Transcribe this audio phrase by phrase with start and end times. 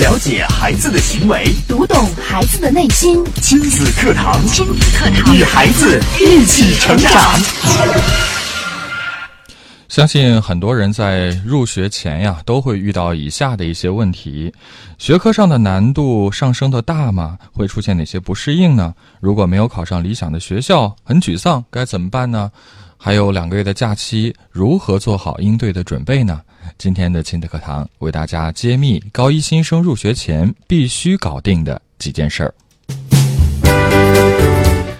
[0.00, 3.20] 了解孩子的行为，读懂孩子的内心。
[3.42, 7.12] 亲子课堂，亲子课堂，与孩子一起成长。
[9.88, 14.52] 相信很多人在入学前呀，都会遇到以下的一些问题：
[14.98, 17.36] 学科上的难度上升的大吗？
[17.52, 18.94] 会出现哪些不适应呢？
[19.18, 22.52] 如果没有考上理想的学校，很沮丧，该怎么办呢？
[23.00, 26.40] 还有两个月的假期，如何做好应对的准备呢？
[26.76, 32.52] 今天的亲子课堂为大家揭秘高一新生入学前必须搞定的几件事儿。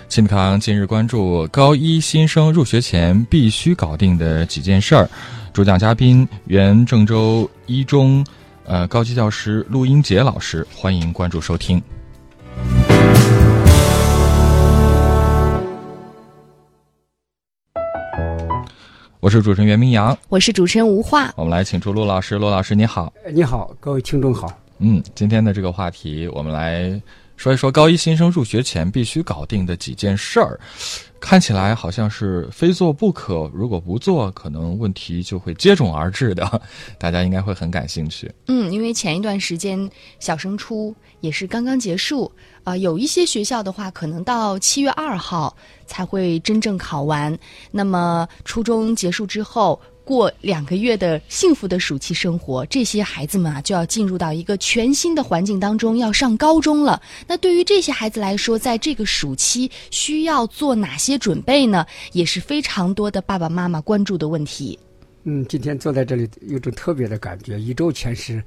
[0.09, 5.11] 亲子课堂今日关注高一新生入学前必须搞定的几件事儿。
[5.53, 8.25] 主讲嘉宾原郑州一中
[8.65, 11.83] 呃高级教师陆英杰老师，欢迎关注收听。
[19.21, 21.33] 我是主持人袁明阳，我是主持人吴化。
[21.35, 23.13] 我们来请出陆老师，陆老师你好。
[23.33, 24.49] 你好，各位听众好。
[24.79, 27.03] 嗯，今天的这个话题，我们来
[27.39, 30.59] 说一说高一新生入学前必须搞定的几件事儿。
[31.21, 36.61] 看起来好像是非做不可，如果不做，可能问题就会接踵而至的。
[36.99, 38.31] 大家应该会很感兴趣。
[38.49, 42.31] 嗯，因为前一段时间小升初也是刚刚结束
[42.65, 47.37] 啊、有一些学校的话，可能到七月二号才会真正考完。
[47.71, 49.81] 那么初中结束之后。
[50.09, 57.03] 过两个月的幸福的暑期生活，这些孩子们啊就要进入到一个全新的环境当中，要上高中了。
[57.27, 61.85] 那对于这些孩子来说，在这个暑期需要做哪些准备呢？
[62.13, 64.79] 也是非常多的爸爸妈妈关注的问题。
[65.25, 67.61] 嗯，今天坐在这里有种特别的感觉。
[67.61, 68.43] 一周前是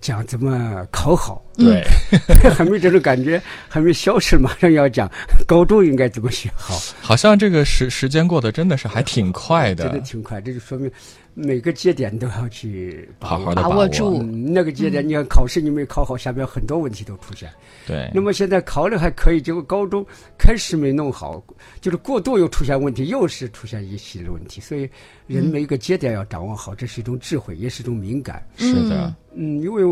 [0.00, 1.84] 讲怎么考好，对，
[2.50, 5.10] 还没这种感觉，还没消失，马上要讲
[5.46, 6.74] 高中应该怎么学好。
[7.00, 10.40] 好像这个时时间过得真的是还挺快的，真的挺快。
[10.40, 10.90] 这就说明
[11.34, 17.48] 每个节点都要去好好的把握住嗯，那个节点，你看考试你没考好，下边很多问题都出现。
[17.86, 20.04] 对，那么现在考的还可以，结果高中
[20.36, 21.42] 开始没弄好，
[21.80, 24.60] 就是过度又出现问题，又是出现一系列问题。
[24.60, 24.88] 所以
[25.28, 28.44] 人每一个节点要掌握好，这是一种智慧，也是一种敏感。
[28.56, 29.82] 是的，嗯，因为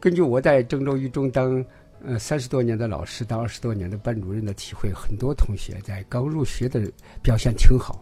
[0.00, 1.64] 根据我在郑州一中当
[2.04, 6.90] 呃三十多年的老师，当二十多年的班主任的体会，很多同学在刚入学的
[7.22, 8.00] 表现挺好，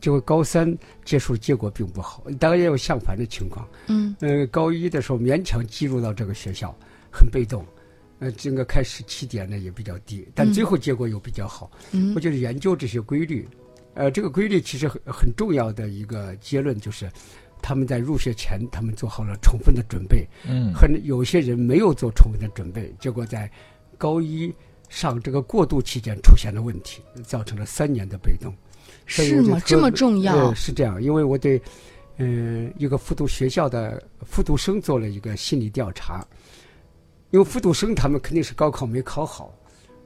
[0.00, 3.68] 结果高三结束结果并不好，当然也有相反的情况。
[3.88, 6.74] 嗯呃，高一的时候勉强进入到这个学校，
[7.10, 7.64] 很被动，
[8.18, 11.70] 呃，整个开始起点呢也比较低，但最后结果又比较好。
[11.92, 13.48] 嗯我觉得研究这些规律，
[13.94, 17.10] 呃，这个规律其实很很重要的一个结论就是，
[17.62, 23.50] 他们在入学前他们做好了充分的准备，嗯，很有些人没有做充分的准备，结果在
[23.96, 24.52] 高一
[24.88, 28.54] 上这个过渡期间出现了问题，造成了三年的被动。
[29.06, 30.54] 是吗这么重要呃？
[30.54, 31.60] 是这样，因为我对
[32.22, 36.22] 嗯、一个复读学校的复读生做了一个心理调查，
[37.30, 39.54] 因为复读生他们肯定是高考没考好，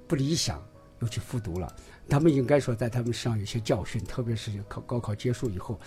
[0.07, 0.63] 不理想，
[1.01, 1.75] 又去复读了。
[2.09, 5.79] 他们应该说在他们身上有些教训，特别是考高考结束以后，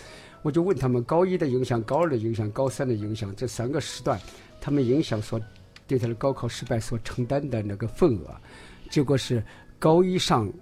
[0.42, 4.20] 我就问他们高一的影响、高二的影响、高三的影响这三个时段，
[4.60, 5.40] 他们影响所
[5.86, 8.34] 对他的高考失败所承担的那个份额，
[8.90, 9.42] 结果是
[9.78, 10.52] 高一上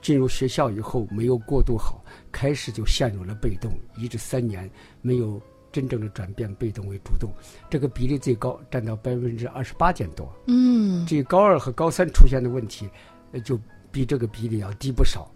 [0.00, 4.68] 进入学校以后没有过渡好，开始就陷入了被动，一至三年
[5.02, 7.30] 没有真正的转变被动为主动，
[7.68, 10.32] 这个比例最高，占到百分之二十八点多。
[10.46, 12.88] 嗯这高二和高三出现的问题，
[13.32, 15.30] 呃，就比这个比例要低不少，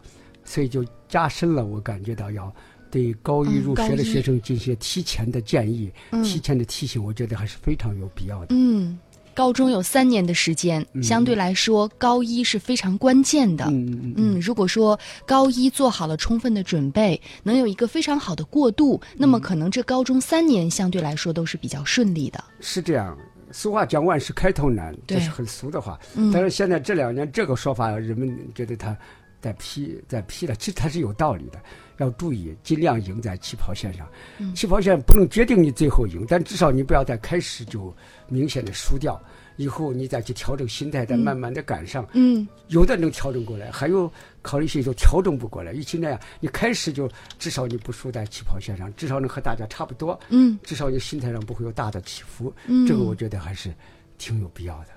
[0.45, 2.53] 所以就加深了我感觉到要
[2.91, 8.49] 对高一入学的学生进行提前的建议、嗯提前的提醒，我觉得还是非常有必要的。
[8.51, 8.99] 嗯，
[9.35, 13.65] 高中有三年的时间，嗯相对来说，高一是非常关键的。
[13.69, 22.45] 嗯如果说高一做好了充分的准备，能有一个非常好的过渡，那嗯么可能这高中三年相对来说都是比较顺利的。
[22.61, 23.17] 是这样。
[23.53, 25.99] 俗话讲万事开头难，这是很俗的话。
[26.17, 28.97] 嗯但是现在这两年这个说法，人们觉得他
[29.41, 31.61] 在批在批了，其实它是有道理的。
[31.99, 34.09] 要注意，尽量赢在起跑线上。
[34.39, 37.95] 嗯起跑线不能决定你最后赢，但至少你不要在开始就
[38.29, 39.21] 明显的输掉。
[39.57, 42.07] 以后你再去调整心态，再慢慢的赶上。
[42.13, 44.11] 嗯有的能调整过来，还有
[44.41, 45.73] 考虑一些就调整不过来。
[45.73, 50.19] 与其那样，你开始就至少你不输在起跑线上，至少能和大家差不多。
[50.31, 53.73] 嗯至少你心态上不会有大的起伏，嗯，这个我觉得还是
[54.19, 54.89] 挺有必要的。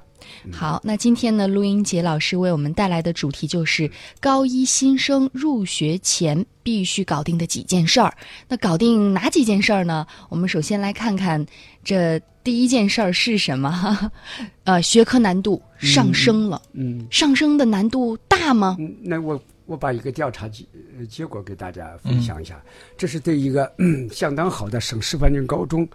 [0.52, 3.90] 好，那今天呢，陆英杰老师为我们带来的主题就是
[4.20, 8.14] 高一新生入学前必须搞定的几件事儿。
[8.48, 10.06] 那搞定哪几件事儿呢？
[10.30, 11.46] 我们首先来看看
[11.84, 14.12] 这第一件事儿是什么？
[14.66, 18.76] 呃，学科难度上升了，嗯上升的难度大吗？
[18.80, 20.64] 嗯，那我我把一个调查结
[20.98, 22.64] 呃结果给大家分享一下，
[22.98, 25.88] 这是对一个、嗯、相当好的省示范性高中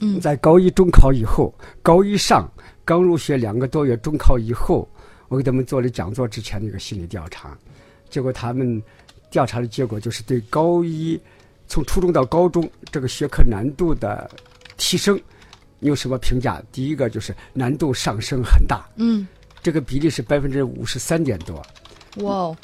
[0.00, 0.20] 嗯。
[0.20, 2.50] 在高一中考以后，高一上
[2.84, 4.88] 刚入学两个多月，中考以后，
[5.28, 7.56] 我给他们做了讲座之前的一个心理调查，
[8.08, 8.82] 结果他们
[9.30, 11.20] 调查的结果就是对高一
[11.66, 14.30] 从初中到高中这个学科难度的
[14.78, 15.20] 提升，
[15.78, 16.62] 你有什么评价？
[16.72, 19.28] 第一个就是难度上升很大，嗯，
[19.62, 21.62] 这个比例是百分之五十三点多。
[22.22, 22.56] 哇哦，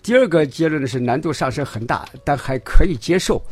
[0.00, 3.42] 第二个结论呢是难度上升很大，但还可以接受，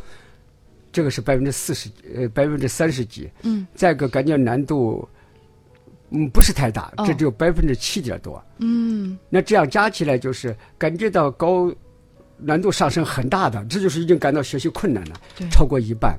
[0.91, 3.29] 这个是百分之四十呃百分之三十几。
[3.43, 5.07] 嗯，再一个感觉难度
[6.11, 8.43] 嗯不是太大，哦这只有百分之七点多。
[8.59, 11.71] 嗯那这样加起来就是感觉到高
[12.37, 16.17] 难度上升很大的，这就是已经感到学习困难了对，超过一半。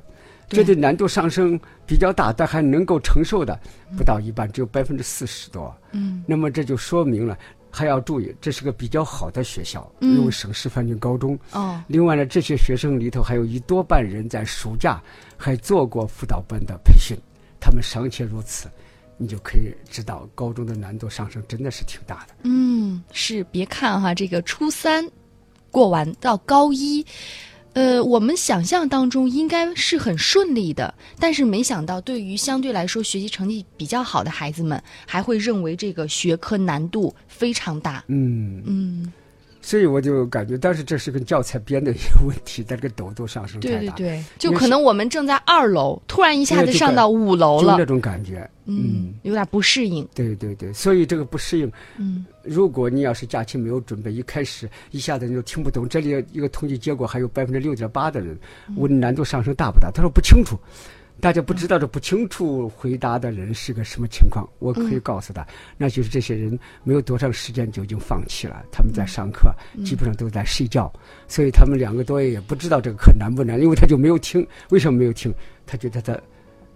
[0.49, 3.57] 对这对难度上升比较大，但还能够承受的
[3.97, 5.73] 不到一半，只有百分之四十多。
[5.93, 7.39] 嗯那么这就说明了，
[7.71, 11.39] 还要注意，这是个比较好的学校，嗯因为省示范性高中。
[11.53, 15.01] 哦，另外呢，这些学生里头还有一多半人在暑假
[15.37, 17.17] 还做过辅导班的培训，
[17.61, 18.69] 他们尚且如此，
[19.17, 22.35] 你就可以知道高中的难度上升真的是挺大的。
[22.43, 25.09] 嗯，是，别看哈，这个初三
[25.71, 27.07] 过完到高一，
[27.73, 38.03] 呃，我们想象当中应该是很顺利的，但是没想到，对于相对来说学习成绩比较好的孩子们，还会认为这个学科难度非常大。
[38.09, 39.13] 嗯，嗯，
[39.71, 48.51] 所以我就感觉，但是这是跟教材编的一个问题，它这个陡度上升太大，对对对，就可能我们正在二楼，突然一下子上到五楼了就那，种感觉。
[48.65, 50.05] 嗯，有点不适应。
[50.13, 55.89] 对对对，所以这个不适应，嗯如果你要是假期没有准备，一开始一下子你就听不懂。
[55.89, 58.37] 这里一个统计结果，还有百分之六点八的人
[58.75, 59.89] 问难度上升大不大？
[59.93, 60.59] 他说不清楚。
[61.21, 65.47] 大家不知道这不清楚回答的人是个什么情况，我可以告诉他，
[65.77, 68.65] 那就是这些人没有多长时间就已经放弃了。
[68.73, 69.53] 他们在上课，
[69.85, 70.93] 基本上都在睡觉，
[71.29, 74.47] 所以他们两个多月也不知道这个课难不难，因为他就没有听。
[74.71, 75.33] 为什么没有听？
[75.67, 76.19] 他觉得他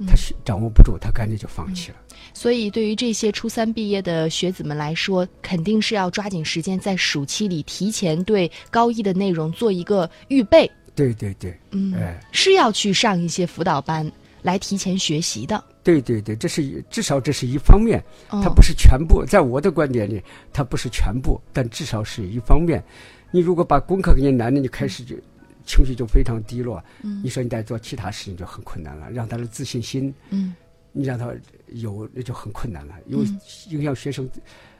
[0.06, 1.96] 他是掌握不住，他干脆就放弃了。
[2.32, 10.70] 所以，对于这些初三毕业的学子们来说，肯定是要抓紧时间，在暑期里提前对高一的内容做一个预备。
[10.96, 12.20] 对对对，嗯，哎。
[12.32, 14.10] 是要去上一些辅导班
[14.44, 15.64] 来提前学习的。
[15.82, 17.98] 对对对，这是一至少这是一方面，
[18.28, 19.24] 哦、它不是全部。
[19.24, 22.84] 在我的观点里，它不是全部，但至少是一方面。
[23.30, 25.16] 你如果把功课给你难了，你开始就
[25.64, 26.82] 情绪就非常低落。
[27.02, 30.54] 嗯你说你再做其他事情就很困难了，让他的自信心，嗯
[30.92, 31.32] 你让他
[31.68, 32.94] 有那就很困难了。
[33.06, 33.40] 因为嗯
[33.70, 34.28] 影响学生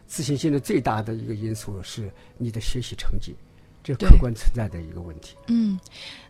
[0.06, 3.34] 自信心的最大的一个因素是你的学习成绩，
[3.84, 5.36] 这客观存在的一个问题。
[5.48, 5.78] 嗯，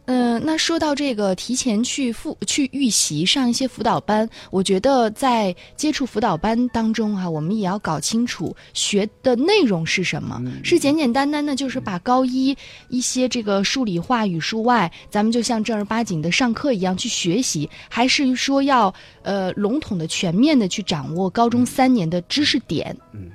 [0.07, 12.57] 呃，那说到这个提前去复去预习上一些辅导班，我觉得在接触辅导班当中啊，我们也要搞清楚学的内容是什么，是简简单单的，就是把高一
[12.89, 18.93] 一些这个数理化、语数外，咱们就像正儿八经的上课一样去学习，还是说要
[19.23, 22.97] 呃笼统的、全面的去掌握高中三年的知识点？
[23.13, 23.31] 嗯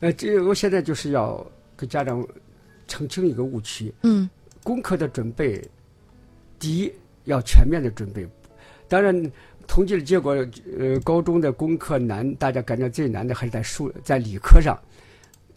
[0.00, 1.44] 呃，这我现在就是要
[1.78, 2.26] 给家长
[2.86, 3.94] 澄清一个误区。
[4.02, 4.28] 嗯
[4.64, 5.64] 功课的准备，
[6.58, 6.92] 第一
[7.24, 8.28] 要全面的准备。
[8.86, 9.14] 当然，
[9.66, 10.32] 统计的结果，
[10.78, 14.78] 呃，高中的功课难，大家感觉最难的还是在数在理科上。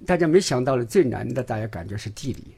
[0.06, 2.56] 大家没想到的最难的，大家感觉是地理，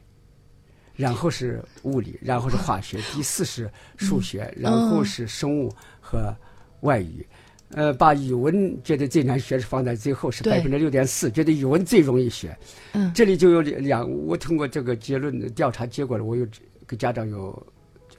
[0.96, 6.36] 然后是物理，然后是化学，第四是数学，然后是生物和
[6.82, 7.26] 外语。
[7.76, 12.56] 呃，把语文觉得最难学是放在最后，是百分之六点四，觉得语文最容易学。
[12.94, 16.48] 嗯这里就有两，我通过这个结论的调查结果呢，我有
[16.88, 17.66] 给家长有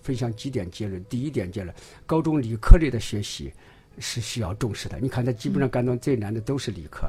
[0.03, 1.03] 分享几点结论。
[1.05, 3.53] 第一点结论，高中理科类的学习
[3.99, 4.99] 是需要重视的。
[5.01, 7.09] 你看，他基本上感到最难的都是理科。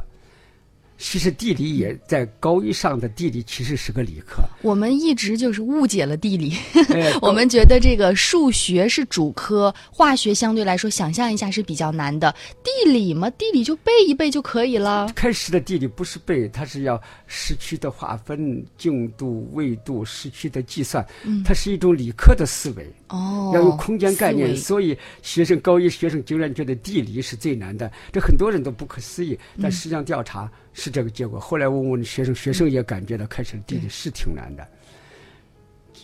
[0.97, 6.53] 其实地理也在高一上的地理其实是个理科，我们一直就是误解了地理。
[6.89, 12.33] 哎 我们觉得这个数学是主科，化学相对来说，想象一下是比较难的。
[12.63, 15.11] 地理嘛，地理就背一背就可以了。
[15.15, 21.05] 开始的地理不是背，它是要时区的划分、经度、纬度、时区的计算，
[21.43, 22.85] 它是一种理科的思维。
[23.09, 29.37] 哦，要有空间概念，所以学生高一学生竟然觉得地理是最难的，这很多人都不可思议。
[29.61, 31.39] 但实际上调查是这个结果。
[31.39, 34.67] 后来我问学生，学生也感觉到开始地理是挺难的。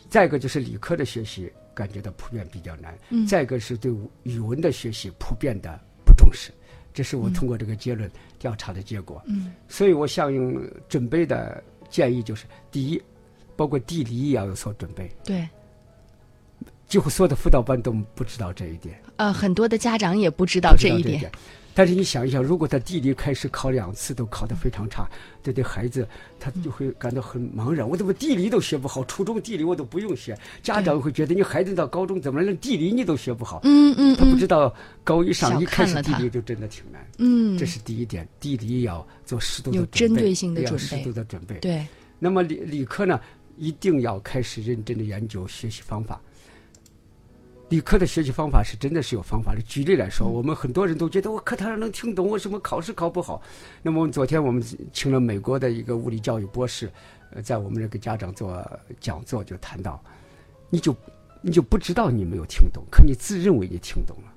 [0.10, 3.92] 再一个就是理科的学习感觉到普遍比较难，嗯再一个是对
[4.24, 6.52] 语文的学习普遍的不重视，
[6.94, 9.22] 这是我通过这个结论调查的结果。
[9.26, 13.02] 嗯所以我相应准备的建议就是：第一，
[13.56, 15.10] 包括地理也要有所准备。
[15.24, 15.48] 对，
[16.92, 21.32] 几乎所有的辅导班都不知道这一点，呃，很多的家长也不知道这这一点。
[21.74, 25.10] 但是你想一想，如果他地理开始考两次都考得非常差，
[25.42, 26.06] 这对孩子
[26.38, 27.88] 他就会感到很茫然。
[27.88, 29.06] 我怎么地理都学不好？
[29.06, 33.62] 初中地理我都不用学，家长会觉得你孩子到高中怎么连地理你都学不好？
[33.64, 37.08] 嗯嗯他不嗯知道高一上一开始地理就真的挺难。
[37.20, 41.56] 嗯，这是第一点，地理要做适度的有准备针对性的要适准备度的准备。
[41.60, 41.88] 对，
[42.20, 43.18] 那么理理科呢，
[43.56, 46.20] 一定要开始认真的研究学习方法。
[47.72, 49.62] 理科的学习方法是真的是有方法的。
[49.62, 53.42] 举例来说，我们很多人都觉得我课堂上能听懂，为什么考试考不好？
[53.82, 54.62] 那么我们昨天我们
[54.92, 56.92] 请了美国的一个物理教育博士，
[57.32, 58.62] 呃，在我们这个家长做
[59.00, 60.04] 讲座就谈到，
[60.70, 60.94] 你就
[61.42, 64.34] 你就不知道你没有听懂，可你自认为你听懂了。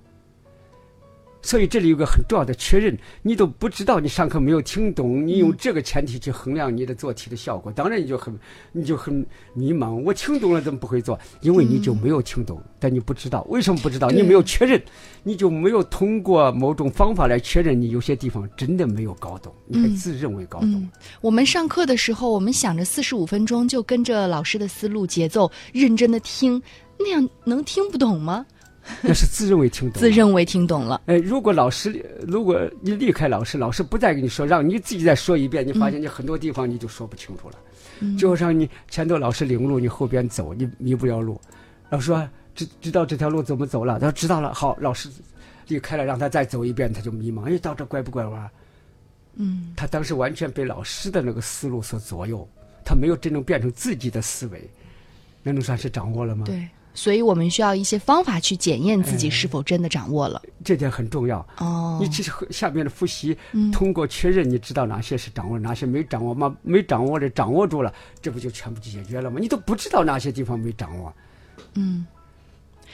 [1.45, 8.35] 所以这里有个很重要的确认，你都不知道你上课没有听懂，你用这个前提去衡量你的做题的效果，当然你就很
[8.73, 9.15] 你就很
[9.53, 9.95] 迷茫。
[10.03, 11.19] 我听懂了怎么不会做？
[11.43, 14.09] 因为你就没有听懂，但你不知道为什么不知道？
[14.09, 14.83] 你没有确认，
[15.23, 20.73] 你就没有通过某种方法来确认你有些地方真的没有搞懂，你还嗯自认为搞懂。
[20.73, 26.63] 嗯，我们上课的时候，我们想着四十五分钟就跟着老师的思路节奏认真的听，
[26.99, 28.47] 那样能听不懂吗？
[29.03, 30.01] 那是自认为听懂了。
[30.01, 37.57] 自认为听懂了，哎，如果老师，如果你离开老师，老师不再跟你说，让你自己再说一遍，你发现你很多地方你就说不清楚了。
[38.01, 41.41] 嗯就好像你前头老师领路，你后边走，你迷不了路。
[41.91, 45.09] 老师说知知道这条路怎么走了，他说知道了，好，老师
[45.69, 48.51] 离开了，让他再走一遍，他就迷茫，哎，到这拐不拐弯？
[49.37, 52.47] 嗯他当时完全被老师的那个思路所左右，
[52.85, 54.69] 他没有真正变成自己的思维，
[55.43, 56.45] 那能算是掌握了吗？
[56.47, 60.41] 对，所以我们需要一些方法去检验自己是否真的掌握了。
[60.65, 61.47] 这点很重要。
[61.59, 66.57] 哦，你其实和下面的复习，嗯通过确认，你知道哪些是掌握，哪些没掌握吗？
[66.63, 69.39] 没掌握的掌握住了，这不就全部解决了吗？
[69.41, 71.13] 你都不知道哪些地方没掌握。
[71.75, 72.07] 嗯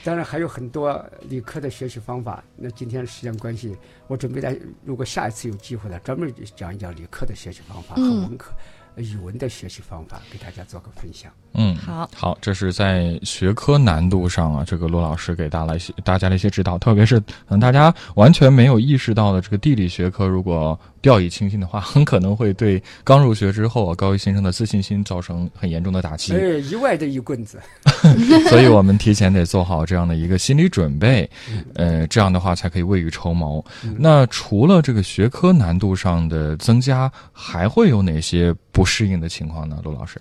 [0.03, 2.43] 当然还有很多理科的学习方法。
[2.55, 3.77] 那今天时间关系，
[4.07, 8.51] 我准备在如果下一次有机会了，专门讲一讲理科的学习方法和嗯文科、
[8.95, 11.31] 语文的学习方法，给大家做个分享。
[11.53, 26.33] 嗯，好好，这是在学科难度上啊，这个罗老师给大家一些大家的一些指导，特别是可能大家完全没有意识到的这个地理学科，如果掉以轻心的话，很可能会对刚入学之后啊高一新生的自信心造成很严重的打击。
[26.33, 27.59] 哎，意外的一棍子。
[28.49, 31.29] 所以我们提前得做好这样的一个心理准备，
[31.75, 33.63] 呃，这样的话才可以未雨绸缪。
[33.97, 39.79] 那除了这个学科难度上的增加，还会有哪些不适应的情况呢？
[39.83, 40.19] 陆老师？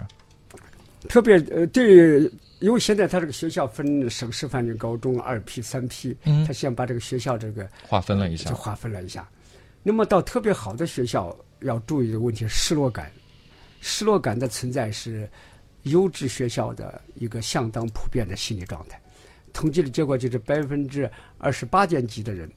[1.08, 9.26] 特别呃，对，因为现在他这个学校分省市范围高中二批、三批，嗯他先把这个学校这个划分了一下就，划分了一下。
[9.82, 13.10] 那么到特别好的学校，要注意的问题失落感。
[13.80, 15.28] 失落感的存在是
[15.84, 19.00] 优质学校的一个相当普遍的心理状态。
[19.52, 22.50] 统计的结果就是百分之二十八点几的人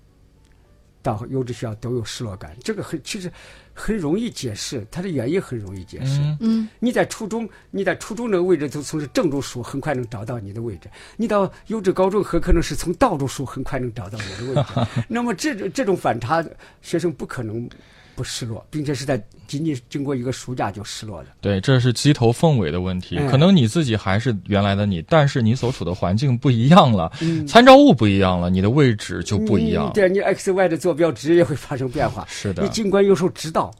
[1.03, 2.57] 到优质学校都有失落感。
[2.63, 3.31] 这个很其实
[3.75, 6.19] 很容易解释，它的原因很容易解释。
[6.21, 15.03] 嗯嗯你在初中，你在初中那个位置从从是正中数，很快能找到你的位置；你到优质高中，很可能是从倒着数，很快能找到你的位置。
[15.09, 16.43] 那么这种这种反差，
[16.81, 17.69] 学生不可能
[18.15, 21.29] 不失落，并且是在仅仅经过一个暑假就失落了。
[21.41, 23.17] 对，这是鸡头凤尾的问题。
[23.17, 29.93] 哎可能你自己还是原来的你，但是你所处的环境不一样了，嗯参照物不一样了，你的位置就不一样你。
[29.93, 32.25] 对你 x y 的坐标值也会发生变化。
[32.27, 33.73] 是的你，尽管有时候知道，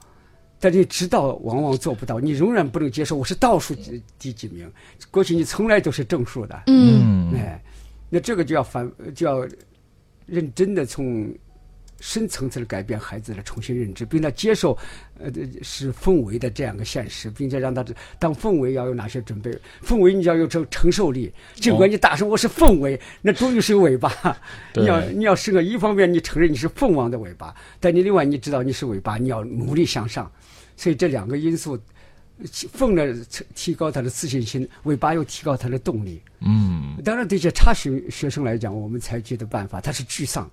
[0.59, 4.71] 但你知道往往做不到，你仍然不能接受我是倒数第第几名，
[5.11, 6.63] 过去你从来都是正数的。
[6.67, 7.61] 嗯嗯，哎，
[8.09, 9.47] 那这个就要反就要
[10.25, 11.31] 认真的从
[12.05, 14.77] 深层次的改变孩子的重新认知，并且接受
[15.17, 15.31] 呃
[15.61, 17.85] 是氛围的这样一个现实，并且让他
[18.19, 19.49] 当氛围要有哪些准备，
[19.81, 21.31] 氛围你要有承承受力。
[21.55, 24.11] 尽管你大声我是氛围，那终于是有尾巴。
[24.73, 30.29] 对你要你要是个一方面你承认你是凤凰的尾巴，但你另外你知道你是尾巴，你要努力向上。
[30.75, 31.79] 所以这两个因素。
[32.73, 33.05] 凤呢
[33.53, 36.19] 提高他的自信心，尾巴又提高他的动力。
[36.41, 40.49] 嗯，当然，对这差学学生来讲，我们采取的办法，他是沮丧，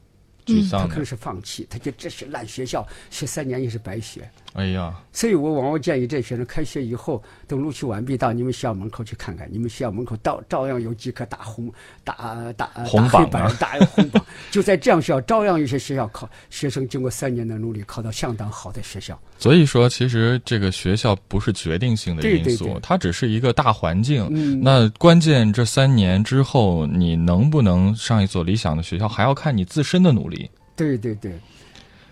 [0.51, 1.11] 沮丧的他可能。
[1.11, 4.31] 是放弃，他觉得这是烂学校，学三年也是白学。
[4.53, 11.73] 哎呀，所以我往往建议这学生开学以后，等录取完毕，到你们学校门口去看看，你们学校门口照照样有几颗大红
[12.05, 14.25] 大大红榜啊大黑板， 大红榜。
[14.53, 19.19] 就在这样学校，照样有些学校考学生经过三年的努力，考到相当好的学校。
[19.39, 24.29] 所以说，其实这个学校不是决定性的因素，对对对它只是一个大环境。
[24.31, 30.40] 嗯那关键这三年之后，你能不能上一所理想的学校，还要看你自身的努力。
[30.81, 31.41] 对对对，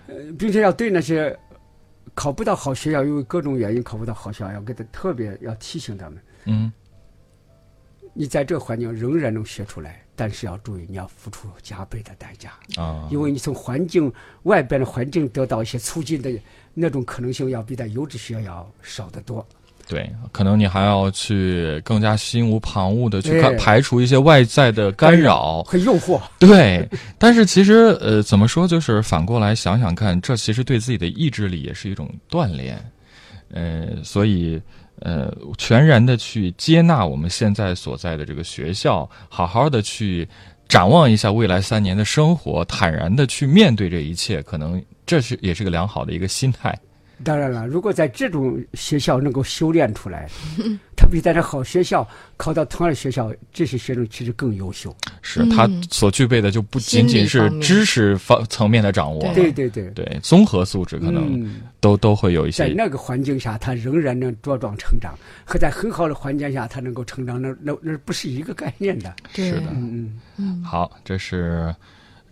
[0.08, 1.34] 呃，并且要对那些
[2.14, 6.18] 考不到好学校，因为各种原因考不到好学校，要给他特别要提醒他们。
[6.44, 6.70] 嗯
[8.14, 16.30] 你在这个环境仍然能学出来，但是要注意，你要付出加倍的代价，啊，因为你从环境外边的环境得到一些促进的
[16.74, 19.46] 那种可能性，要比在优质学校要少得多。
[19.88, 26.20] 对，可能你还要去更加心无旁骛的去哎看排除一些外在的干扰，和诱惑。
[26.38, 32.78] 对，但是其实呃，怎么说，就是反过来想想看，这其实对自己的意志力也是一种锻炼，
[33.50, 34.60] 呃，所以
[35.00, 40.28] 呃，全然的去接纳我们现在所在的这个学校，好好的去
[40.68, 46.78] 展望一下未来三年的生活，坦然的去面对这一切，可能这是也是个良好的一个心态。
[47.24, 50.28] 当然了，如果在这种学校能够修炼出来，
[50.96, 52.06] 他比在这好学校
[52.36, 54.94] 考到同样的学校，这些学生其实更优秀。
[55.22, 55.82] 是他嗯。
[55.90, 69.14] 所具备的就不仅仅是知识方层面的掌握，对对对，对综合素质可能嗯，都、都会有一些在那个环境下，他仍然能茁壮成长，和在很好的环境下他能够成长，那那那不是一个概念的。
[69.34, 69.66] 是的。
[69.72, 71.74] 嗯嗯，嗯，好，这是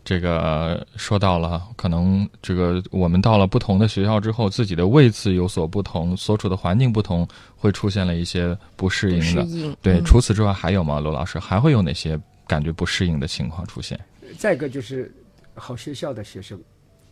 [0.06, 9.42] 这个说到了，可能这个我们到了不同的学校之后，自己的位次有所不同，所处的环境不同，会出现了一些不适应的。
[9.42, 9.76] 应。
[9.82, 11.00] 对，嗯除此之外还有吗？
[11.00, 13.98] 罗老师还会有哪些感觉不适应的情况出现？
[14.38, 15.12] 再一个就是
[15.56, 16.56] 好学校的学生，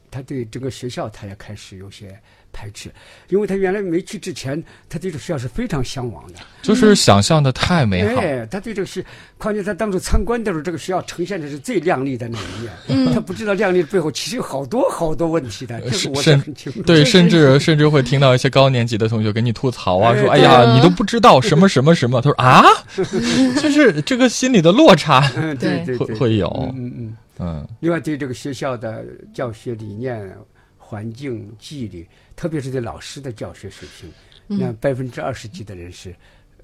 [0.08, 2.16] 他对整个学校他也开始有些
[2.54, 2.88] 排斥，
[3.28, 6.38] 因为他原来没去之前，他对这个学校是非常向往的。
[6.62, 9.04] 就是想象的太美好，哎，他对这个是，
[9.36, 13.12] 况且他当初参观的时候，这个学校呈现的是最亮丽的那一面。
[13.12, 16.82] 他不知道亮丽的背后其实有好多好多问题的，这个我是甚很清楚。
[16.82, 20.20] 对，甚至甚至会听到一些高年级的同学给你吐槽啊，哎。
[20.20, 22.62] 说：“哎呀，啊你都不知道什么什么什么。”他说：“啊，
[22.96, 25.30] 就是这个心理的落差。
[25.36, 25.98] 嗯，对对。
[25.98, 27.16] 对，会会有，嗯嗯。
[27.38, 27.68] 嗯。
[27.80, 30.32] 另外，对这个学校的教学理念、
[30.78, 34.12] 环境、纪律，特别是对老师的教学水平，
[34.58, 36.14] 那百分之二十几的人是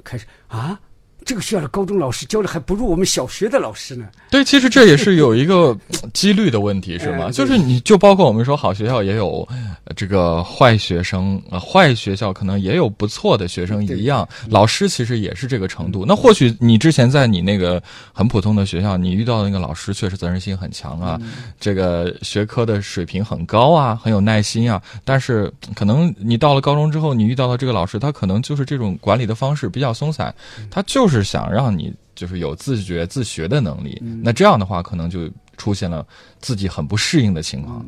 [0.03, 0.81] 开始啊，
[1.25, 4.09] 这个学校的高中老师教的还不如我们小学的老师呢。
[4.31, 7.31] 对，其实这也是有一个呃 几率的问题，是吗？
[7.31, 9.47] 就是你就包括我们说好学校也有
[9.85, 16.05] 呃这个坏学生，呃，坏学校可能也有不错的学生一样，老师其实也是这个程度。
[16.07, 21.21] 那或许你之前在你那个很普通的学校，你遇到的那个老师确实责任心很强啊，
[21.59, 24.81] 这个学科的水平很高啊，很有耐心啊。
[25.05, 30.33] 但是可能你到了高中之后，你遇到的这个老师，他可能就是这种管理的方式比较松散，
[30.71, 34.01] 他就是想让你就是有自觉自学的能力。
[34.23, 36.07] 那这样的话，可能就出现了
[36.41, 37.85] 自己很不适应的情况，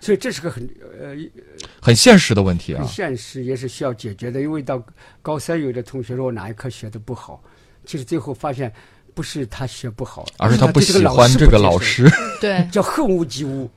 [0.00, 0.62] 所以这是个很
[1.00, 1.14] 呃
[1.80, 2.88] 很现实的问题啊很。
[2.88, 4.40] 现实，也是需要解决的。
[4.40, 4.82] 因为到
[5.20, 7.42] 高三，有的同学说我哪一科学的不好，
[7.84, 8.72] 其实最后发现
[9.14, 13.68] 不是他学不好，而是他不喜欢这个老师，对，， 叫恨屋及乌。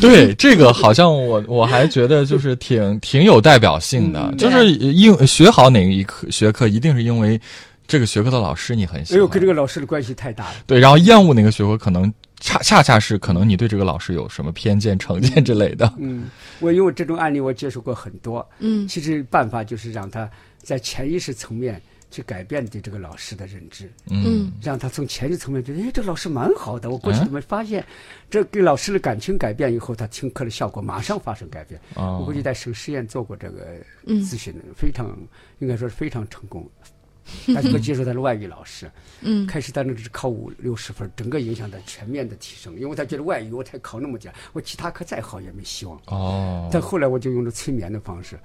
[0.00, 7.40] 对这个好像我我还觉得就是挺挺有代表性的，嗯就是因学好哪一科学科，一定是因为
[7.86, 10.56] 这个学科的老师你很喜哎呦，跟这个老师的关系太大了。
[10.66, 15.92] 对，然后厌恶哪个学科，可能恰恰恰是可能你对这个老师有什么偏见、成见之类的。
[15.98, 18.46] 嗯，我因为这种案例我接触过很多。
[18.58, 27.84] 嗯其实办法就是让他在潜意识层面去改变对这个老师的认知，嗯让他从潜意识层面觉得，哎，这老师蛮好的，我过去嗯都没发现。
[28.30, 31.78] 这给老师的感情改变以后，他听课的效果马上发生改变。
[31.94, 35.16] 我哦过去在省实验做过这个嗯咨询，非常
[35.58, 36.66] 应该说是非常成功。
[37.48, 46.00] 但是我接受他的外语老师，嗯开始他那只考五六十分，整个影响他全面的提升，因为他觉得外语我才考那么点儿，我其他科再好也没希望。
[46.06, 48.38] 哦，但后来我就用了催眠的方式，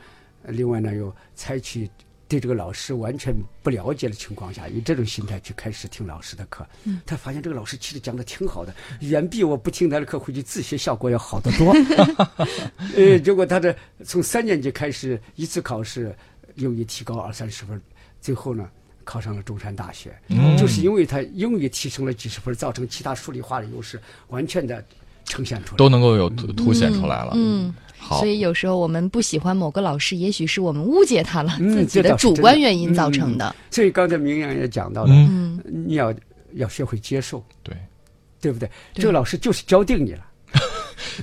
[0.43, 1.89] 呃另外呢又采取
[2.27, 3.33] 对这个老师完全
[3.63, 6.67] 不了解的情况下，以这种心态去开始听老师的课。
[6.83, 11.73] 嗯他发现这个老师其实讲的挺好的，远比我不听他的课回去自学效果要好得多。
[12.95, 16.15] 呃，结果他的从三年级开始一次考试
[16.55, 17.81] 英语提高二三十分，
[18.21, 18.69] 最后呢。
[19.09, 24.85] 考上了中山大学，嗯就是因为他英语提升了几十分，造成其他数理化的优势完全的
[25.25, 25.77] 呈现出来。
[25.77, 27.31] 都能够有凸凸显出来了。
[27.33, 27.73] 嗯。
[27.97, 33.53] 好所，以有时候我们不喜欢某个老师，也许是我们误解他了，嗯自己的主观原因造成的。
[33.71, 36.13] 所以刚才明阳也讲到了，嗯，嗯，你要
[36.53, 37.75] 要学会接受，对，
[38.39, 38.69] 对不对？
[38.93, 40.25] 对这个老师就是教定你了，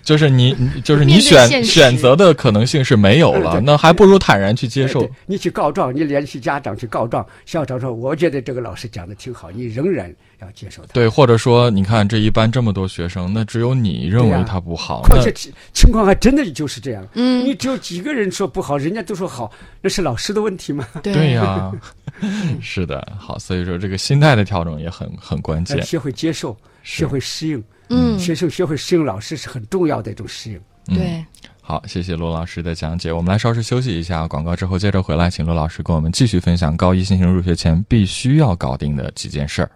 [0.02, 5.08] 就是你，就是你选选择的可能性是没有了，嗯那还不如坦然去接受。
[5.26, 10.88] 你去告状，你联系家长去告状，校长说我觉得这个老师讲的挺好，你仍然要接受他。
[10.92, 17.06] 对，或者说，你看这一班这么多学生，那只有你认为他不好，那况且情情况还真的就是这样。
[17.14, 20.86] 嗯你只有几个人说不好，人家都说好，那是老师的问题吗？
[21.02, 21.72] 对对呀，
[22.60, 25.80] 是的，好，所以说这个心态的调整也很很关键。
[25.82, 27.62] 学会接受，学会适应。
[27.88, 30.56] 嗯，学生学会适应老师是很重要的一种适应。
[30.88, 31.24] 嗯对，
[31.60, 33.12] 好，谢谢罗老师的讲解。
[33.12, 39.70] 我们来稍事休息一下，广告之后接着回来，请罗老师跟我们继续分享高一新生入学前必须要搞定的几件事儿。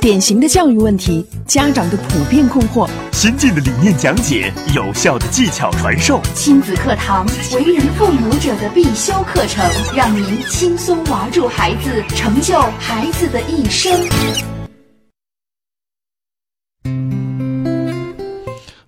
[0.00, 14.57] 典型的教育问题，家长的普遍困惑，先进的理念讲解，有效的技巧传授，亲子课堂，为人父母者的必修课程，让您轻松娃住孩子，成就孩子的一生。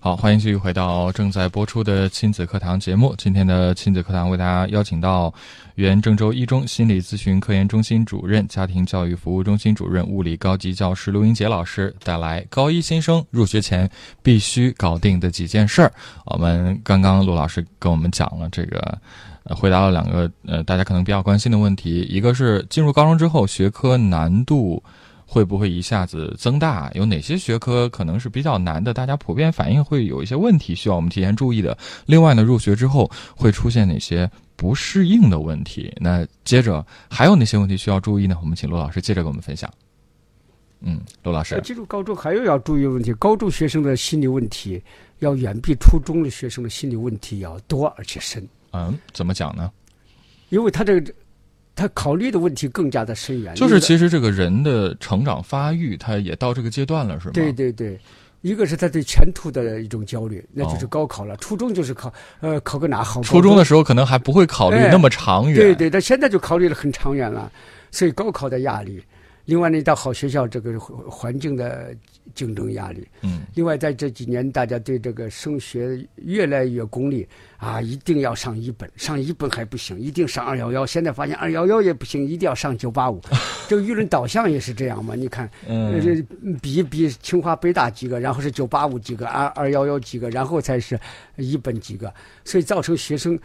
[0.03, 3.13] 好，欢迎继续回到正在播出的亲子课堂节目。
[3.19, 5.31] 今天的亲子课堂为大家邀请到
[5.75, 13.87] 原郑州一中心理咨询科研中心主任、家庭教育服务中心主任、物理高级教师刘英杰老师，带来高一新生入学前
[14.23, 15.93] 必须搞定的几件事儿。
[16.25, 18.97] 我们刚刚陆老师跟我们讲了这个，
[19.55, 24.81] 回答了两个呃大家可能比较关心的问题，一个是进入高中之后学科难度。
[25.31, 26.91] 会不会一下子增大？
[26.93, 28.93] 有哪些学科可能是比较难的？
[28.93, 31.77] 大家普遍反映会有一些问题，需要我们提前注意的。
[32.05, 35.89] 另外呢，入学之后会出现哪些不适应的问题？
[36.01, 38.37] 那接着还有哪些问题需要注意呢？
[38.41, 39.71] 我们请罗老师接着给我们分享。
[40.81, 44.83] 嗯，罗老师，进入高中还有要注意的问题，高中学生的心理问题
[45.19, 48.45] 要远比初中的学生的心理问题要多而且深。
[48.73, 49.71] 嗯，怎么讲呢？
[50.49, 51.13] 因为他这个。
[51.75, 57.31] 他考虑的问题更加的深远，就是其实这个人的成长发育，他也到这个阶段了，是吗？
[57.33, 57.99] 对对对，
[58.41, 61.35] 一个是他对前途的一种焦虑，那就是高考了。
[61.37, 63.21] 初中就是考，呃，考个哪好？
[63.23, 67.51] 初中的时候可能还不会考虑那么长远，对对，他现在就考虑的很长远了，
[67.89, 69.01] 所以高考的压力。
[69.45, 71.95] 另外呢，到好学校这个环境的
[72.35, 77.27] 竞争压力，嗯，另外在这几年，大家对这个升学越来越功利
[77.57, 80.85] 啊，一定要上一本，上一本还不行，一定上二幺幺。
[80.85, 83.19] 现在发现二幺幺也不行，一定要上九八五。
[83.67, 85.15] 这个舆论导向也是这样嘛？
[85.15, 86.23] 你看，这
[86.61, 90.99] 比一比清华北大几个，然后是九八五几个，二二幺幺几个，然后才是
[91.37, 92.13] 一本几个，
[92.45, 93.37] 所以造成学生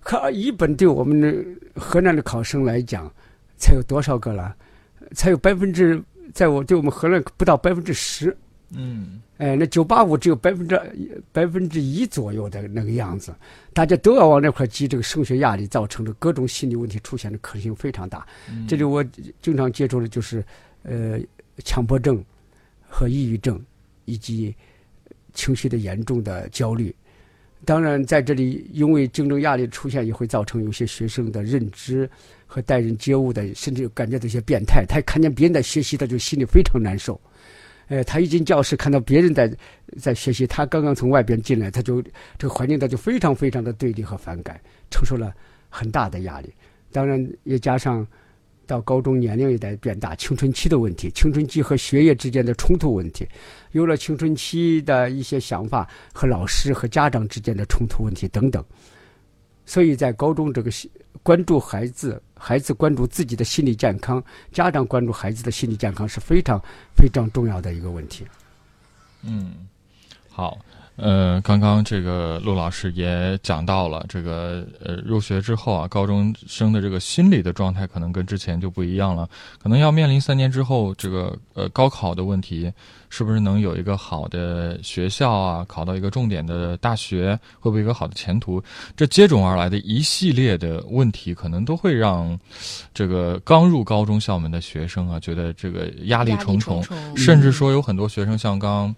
[0.00, 3.10] 可一本对我们的河南的考生来讲，
[3.56, 4.54] 才有多少个了？
[5.14, 8.36] 才有百分之，在我对我们河南不到百分之十，
[8.70, 10.80] 嗯，哎，那九八五只有百分之
[11.32, 13.34] 百分之一左右的那个样子，
[13.72, 18.26] 大家都要往那块挤，这个升学压力造成的各种心理问题出现的可能性非常大。
[18.66, 19.04] 这里我
[19.40, 20.44] 经常接触的就是
[20.82, 21.18] 呃
[21.64, 22.24] 强迫症
[22.88, 23.60] 和抑郁症，
[24.04, 24.54] 以及
[25.34, 26.94] 情绪的严重的焦虑。
[27.64, 32.08] 当然，在这里因为竞争压力出现，也会造成有些学生的认知。
[32.54, 34.84] 和待人接物的，甚至感觉到一些变态。
[34.86, 37.18] 他看见别人在学习，他就心里非常难受。
[37.88, 39.50] 呃，他一进教室看到别人在
[39.98, 42.02] 在学习，他刚刚从外边进来，他就
[42.36, 45.32] 这个环境他就非常非常的对立和反感，承受了
[45.70, 46.52] 很大的压力。
[46.90, 48.06] 当然，也加上
[48.66, 53.26] 到高中年龄也在变大，青春期的问题，青春期和学业之间的冲突问题，
[53.72, 58.64] 有了青春期的一些想法和老师和家长之间的冲突问题等等。
[59.64, 60.70] 所以在高中这个
[61.22, 66.60] 关注孩子，孩子关注自己的心理健康，家长关注孩子的心理健康是非常
[66.96, 68.26] 非常重要的一个问题。
[69.22, 69.52] 嗯，
[70.28, 70.58] 好。
[71.02, 79.28] 呃，刚刚这个陆老师也讲到了，这个呃，入学之后啊，高中生的这个心理的状态可能跟之前就不一样了，
[79.60, 82.72] 可能要面临三年之后这个呃高考的问题，
[83.10, 88.62] 是不是能有一个好的学校啊，考到一个重点的大学，会不会有一个好的前途？
[88.96, 92.38] 这接踵而来的一系列的问题，可能都会让
[92.94, 96.80] 这个刚入高中校门的学生啊，觉得这个压力重重，
[97.16, 98.94] 甚至说有很多学生像刚。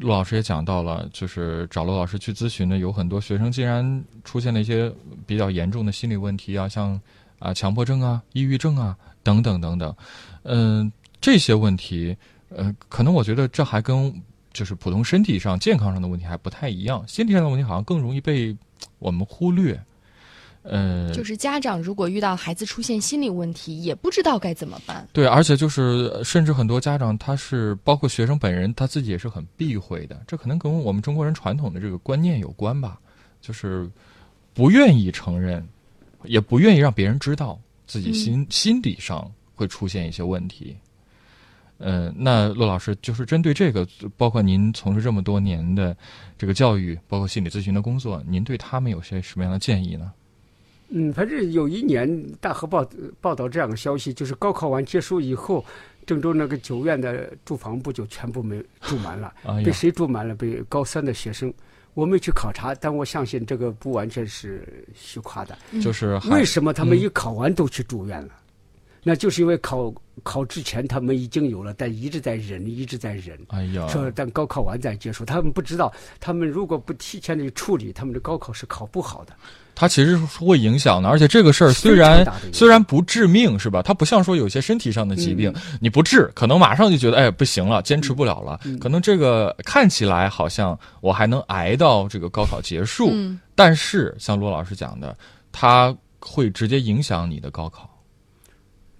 [0.00, 4.90] 陆老师也讲到了，就是找陆老师去咨询的，有很多学生竟然出现了一些
[5.26, 6.98] 比较严重的心理问题啊，像
[7.38, 9.94] 啊强迫症啊、抑郁症啊等等等等。
[10.44, 12.16] 嗯，这些问题，
[12.48, 14.10] 呃，可能我觉得这还跟
[14.54, 18.56] 就是普通身体上健康上的问题还不太一样，心理上的问题好像更容易被
[18.98, 19.78] 我们忽略。
[20.62, 25.08] 呃，就是家长如果遇到孩子出现心理问题，也不知道该怎么办。
[25.10, 30.22] 对，而且就是甚至很多家长，他是包括学生本人，他自己也是很避讳的。
[30.26, 33.00] 这可能跟我们中国人传统的这个观念有关吧，
[33.40, 33.90] 就是
[34.52, 35.66] 不愿意承认，
[36.24, 40.76] 也不愿意让别人知道自己心心理上会出现一些问题。
[41.78, 45.96] 呃，那陆老师就是针对这个，包括您从事这么多年的
[46.36, 50.12] 这个教育，包括心理咨询的工作，您对他们有些什么样的建议呢？
[50.90, 52.84] 嗯，反正有一年大河报
[53.20, 55.64] 报道这样的消息，就是高考完结束以后，
[56.04, 59.32] 郑州那个九院的住房部就全部没住满了。
[59.64, 60.34] 被谁住满了？
[60.34, 61.52] 被高三的学生。
[61.94, 65.58] 我没去考察，但我相信这个不完全是虚夸的。
[65.82, 68.34] 就是为什么他们一考完都去住院了？
[69.02, 73.38] 那就是因为考考之前他们已经有了，但一直在忍，一直在忍。
[73.48, 79.34] 哎呀，说等高考完再结束，他们不知道，他们如果不提前的处理，他们的高考是考不好的。
[79.80, 83.80] 它其实是会影响的，而且这个事儿虽然虽然不致命，是吧？
[83.80, 88.60] 它不像说有些身体上的疾病，你不治，可能马上就觉得哎不行了，坚持不了了。
[88.78, 93.40] 可能这个看起来好像我还能挨到这个高考结束，嗯。
[93.54, 95.16] 但是像罗老师讲的，
[95.50, 97.88] 它会直接影响你的高考。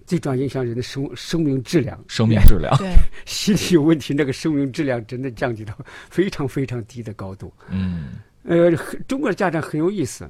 [0.07, 2.75] 最重要影响人的生生命质量，生命质量。
[2.77, 2.91] 对，
[3.27, 5.77] 心理有问题，那个生命质量真的降低到
[6.09, 7.53] 非常非常低的高度。
[7.69, 8.13] 嗯。
[8.43, 8.71] 呃，
[9.07, 10.27] 中国的家长很有意思，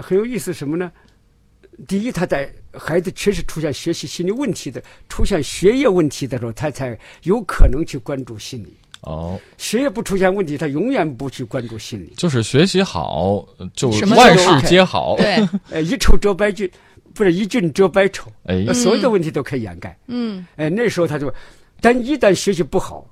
[0.00, 0.90] 很有意思什么呢？
[1.88, 8.76] 第一，他在孩子确实出现学习心理问题的、出现学业问题的时候，他才有可能去关注心理。
[9.02, 12.12] 哦，学业不出现问题，他永远不去关注心理。
[12.18, 15.16] 就是学习好，就万事皆好。
[15.16, 15.36] 对，
[15.70, 16.70] 呃，一丑遮百俊，
[17.14, 19.98] 不是一俊遮百丑，哎呃，所有的问题都可以掩盖。
[20.08, 21.32] 嗯哎，那时候他就，
[21.80, 23.08] 但一旦学习不好，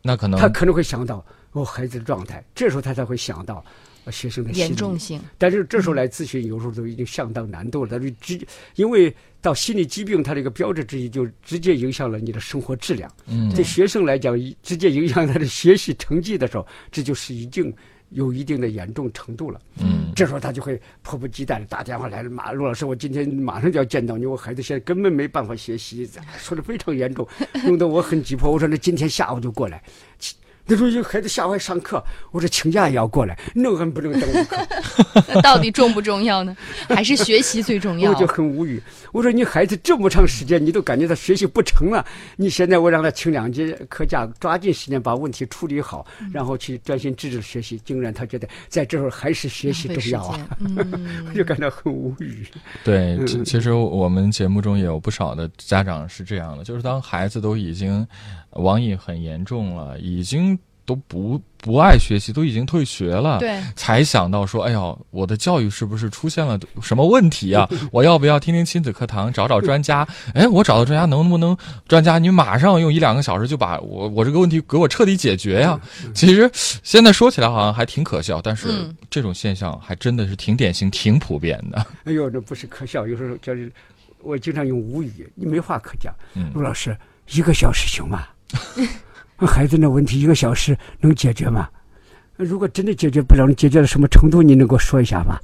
[0.00, 3.62] 那可能他可能会想到哦孩子的状态，这时候他才会想到呃
[4.10, 7.90] 学生的心理严重性，但是这时候来咨询，有时候都已经相当难度了。
[7.90, 8.38] 他就直，
[8.76, 13.10] 因为到心理疾病，它这个标志之一就直接影响了你的生活质量。
[13.26, 17.72] 嗯对学生来讲，直接影响他的学习成绩的时候，这就是已经
[18.10, 19.60] 有一定的严重程度了。
[19.78, 27.26] 嗯这时候他就会迫不及待的打电话来了，马陆老师，我今天马上就要见到你，我孩子现在根本没办法学习，说的非常严重，
[27.64, 28.50] 弄得我很急迫。
[28.50, 29.82] 我说那今天下午就过来。
[30.66, 34.56] 那时候有孩子下午还上课，我说请假也要过来，那还不能耽误课。
[35.28, 36.56] 那 到底重不重要呢？
[36.88, 38.16] 还是学习最重要我？
[38.16, 38.82] 就很无语。
[39.12, 42.04] 我说你孩子这么长时间，你都感觉他学习不成了，
[42.36, 47.80] 你现在我让他请两节课假，抓紧时间把问题处理好，然后去专心致志学习。
[47.84, 50.48] 竟然他觉得在这会儿还是学习重要啊，
[51.28, 52.46] 我就感到很无语。
[52.82, 58.06] 对，嗯其其实我们节目中也有不少的家长是这样的，就是当孩子都已经
[58.52, 60.53] 网瘾很严重了，已经
[60.86, 67.68] 都不不爱学习，都已经退学了，对，才想到说，哎呦，我的教育是不是出现了什么问题啊？
[67.90, 70.06] 我要不要听听亲子课堂，找找专家？
[70.34, 71.56] 哎，我找到专家能不能，
[71.88, 75.80] 专家你马上用一两个小时就把我我这个问题给我彻底解决呀？
[76.14, 81.86] 其实现在说起来好像还挺可笑，但是嗯这种现象还真的是挺典型、挺普遍的。
[82.04, 83.72] 哎呦，那不是可笑，有时候就是
[84.20, 86.12] 我经常用无语，你没话可讲。
[86.34, 86.94] 嗯陆老师，
[87.30, 88.26] 一个小时行吗？
[89.38, 91.68] 孩子那问题一个小时能解决吗？
[92.36, 94.42] 如果真的解决不了，你解决到什么程度？
[94.42, 95.38] 你能给我说一下吗？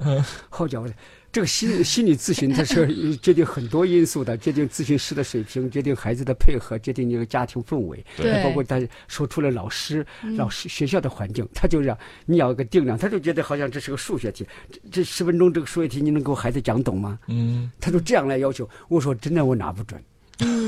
[0.49, 0.85] 好家伙，
[1.31, 8.77] 这个心心理咨询它是决定很多因素的，决定咨询师的水平，决定孩子的配合，决定你的家庭氛围，对包括他
[9.07, 17.17] 说出了老师、老师学校的环境，他就让你要有个定量，他就觉得好像这是个数学题，这这十分钟这个数学题你能给我孩子讲懂吗？
[17.27, 18.69] 嗯，他就这样来要求。
[18.89, 19.97] 我说真的，我拿不准，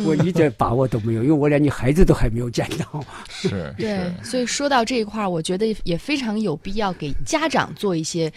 [0.06, 3.04] 我一点把握都没有，因为我连你孩子都还没有见到。
[3.30, 8.32] 是 对是，，所以说到这一块儿，我觉得也非常有必要给家长做一些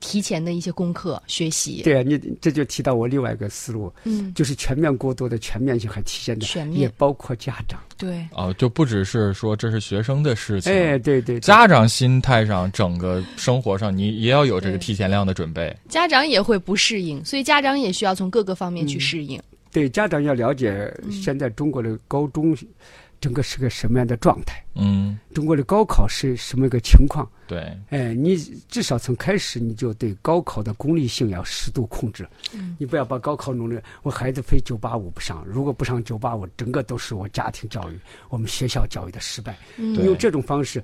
[0.00, 1.82] 提前的一些功课学习。
[1.82, 7.80] 对啊，你这就提到我另外一个思路，嗯，就是全面过多的全面性还体现在全面也包括家长。
[7.96, 15.74] 对，哦，就不只是说这是学生的事情，哎，对对，对家长心态上、整个生活上，你也要有这个提前量的准备。
[15.88, 19.40] 家长也会不适应，所以家长也需要从各个方面去适应。
[19.72, 22.56] 对家长要了解现在中国的高中
[23.18, 27.24] 整个是个什么样的状态，嗯，中国的高考是什么一个情况。
[27.46, 28.36] 对，哎，你
[28.68, 32.76] 至少从开始你就对高考的功利性要适度控制，嗯。
[32.80, 39.56] 你不要把高考弄得我孩子非九八五不上，如果不上九八五，整个都是我家庭教育、我们学校教育的失败。
[39.76, 39.94] 嗯。
[39.94, 40.82] 对用这种方式，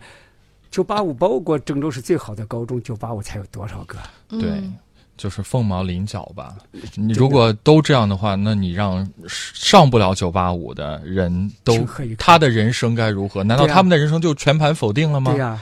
[0.70, 3.98] 九八五包括郑州是最好的高中，九八五才有多少个？
[4.28, 4.48] 对。
[4.48, 4.76] 嗯，
[5.18, 6.56] 就是凤毛麟角吧。
[6.94, 13.44] 你如果都这样的话，那你让上不了九八五的人都他的人生该如何？
[13.44, 15.32] 难道他们的人生就全盘否定了吗？
[15.32, 15.60] 对呀、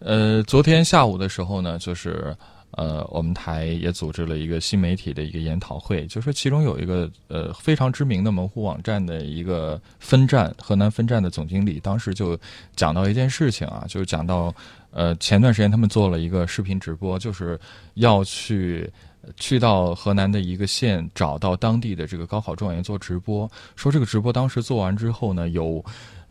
[0.00, 2.34] 呃，昨天下午的时候呢，就是
[2.72, 12.36] 呃，我们台也组织了一个新媒体的一个研讨会，就说其中有一个呃非常知名的门户网站的一个分站，河南分站的总经理，当时就
[12.74, 14.52] 讲到一件事情啊，就是讲到
[14.94, 17.60] 呃前段时间他们做了一个视频直播，就是
[17.94, 18.90] 要去。
[19.38, 25.82] 去到河南的一个县，找到当地的这个高考状元做直播，说这个直播当时做完之后呢，有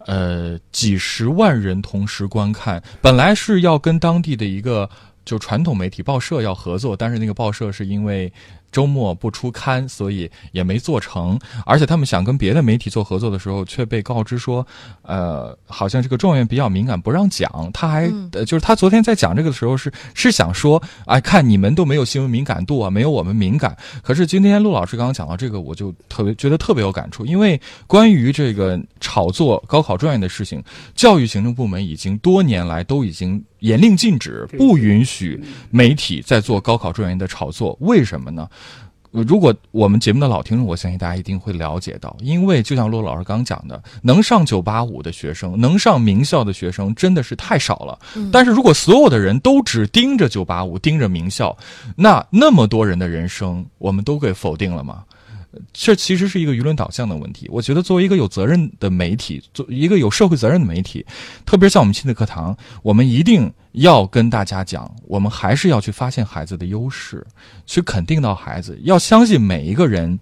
[0.05, 2.79] 呃几十万人同时观看。
[3.01, 4.87] 本来是要跟当地的一个
[5.25, 8.31] 就传统媒体报社要合作，但是那个报社是因为
[8.73, 11.39] 周末不出刊，所以也没做成。
[11.65, 14.67] 而且他们想跟别的媒体做合作的时候，却被告知说，
[15.03, 17.69] 呃，好像这个状元比较敏感，不让讲。
[17.71, 23.77] 他还、呃，就是他昨天在讲这个的时候是是想说，哎，看你们都没有新闻敏感度啊，没有我们敏感。
[24.01, 30.63] 可是今天陆老师刚刚讲到这个，我就特别觉得特别有感触，因为关于这个炒作高考状元的事情，
[30.95, 37.77] 教育行政部门已经多年来都已经严令禁止，不允许媒体在做高考状元的炒作。
[37.79, 38.47] 为什么呢？
[39.11, 47.99] 呃如果我们节目的老听众，我相信大家一定会了解到，因为就像骆老师刚讲的，能上九八五的学生，能上名校的学生真的是太少了。
[48.31, 51.55] 但是如果所有的人都只盯着九八五，盯着名校，
[51.95, 55.03] 那那么多人的人生，我们都给否定了吗？
[55.71, 57.47] 这其实是一个舆论导向的问题。
[57.51, 61.05] 我觉得作为一个有责任的媒体，做一个有社会责任的媒体，
[61.45, 67.25] 特别像我们亲子课堂，我们一定要跟大家讲，我们还是要去发现孩子的优势，
[67.65, 70.19] 去肯定到孩子，要相信每一个人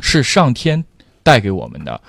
[0.00, 0.84] 是上天
[1.22, 2.00] 带给我们的，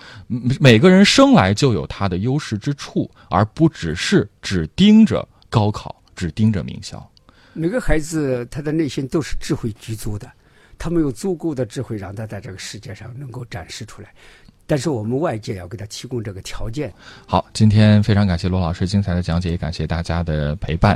[0.60, 7.06] 每个人生来就有他的优势之处，而不只是只盯着高考，只盯着名校。
[7.54, 10.32] 每个孩子他的内心都是智慧居足的，
[10.82, 14.10] 他们有足够的智慧让他在这个世界上能够展示出来。
[14.66, 16.92] 但是我们外界要给他提供这个条件。
[17.28, 20.90] 好，今天非常感谢罗老师精彩的讲解，也感谢大家的陪伴。